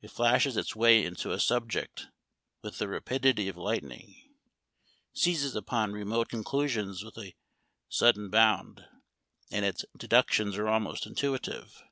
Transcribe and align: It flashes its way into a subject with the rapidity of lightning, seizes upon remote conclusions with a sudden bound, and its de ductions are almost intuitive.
It 0.00 0.10
flashes 0.10 0.56
its 0.56 0.74
way 0.74 1.04
into 1.04 1.30
a 1.30 1.38
subject 1.38 2.06
with 2.62 2.78
the 2.78 2.88
rapidity 2.88 3.48
of 3.48 3.58
lightning, 3.58 4.16
seizes 5.12 5.54
upon 5.54 5.92
remote 5.92 6.30
conclusions 6.30 7.04
with 7.04 7.18
a 7.18 7.34
sudden 7.86 8.30
bound, 8.30 8.86
and 9.50 9.66
its 9.66 9.84
de 9.94 10.08
ductions 10.08 10.56
are 10.56 10.70
almost 10.70 11.04
intuitive. 11.04 11.82